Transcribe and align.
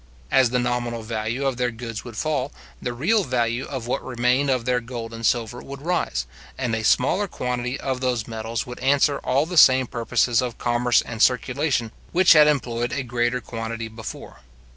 As 0.31 0.49
the 0.49 0.57
nominal 0.57 1.03
value 1.03 1.45
of 1.45 1.57
their 1.57 1.69
goods 1.69 2.03
would 2.03 2.17
fall, 2.17 2.51
the 2.81 2.91
real 2.91 3.23
value 3.23 3.65
of 3.65 3.85
what 3.85 4.03
remained 4.03 4.49
of 4.49 4.65
their 4.65 4.79
gold 4.79 5.13
and 5.13 5.23
silver 5.23 5.61
would 5.61 5.83
rise, 5.83 6.25
and 6.57 6.73
a 6.73 6.83
smaller 6.83 7.27
quantity 7.27 7.79
of 7.79 8.01
those 8.01 8.27
metals 8.27 8.65
would 8.65 8.79
answer 8.79 9.19
all 9.19 9.45
the 9.45 9.57
same 9.59 9.85
purposes 9.85 10.41
of 10.41 10.57
commerce 10.57 11.03
and 11.03 11.21
circulation 11.21 11.91
which 12.13 12.33
had 12.33 12.47
employed 12.47 12.91
a 12.91 13.03
greater 13.03 13.41
quantity 13.41 13.87
before. 13.87 14.39